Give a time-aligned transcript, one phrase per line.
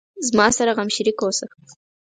[0.29, 1.47] زما سره غم شریک اوسه